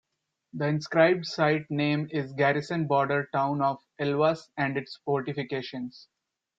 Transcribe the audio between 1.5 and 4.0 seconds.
name is Garrison Border Town of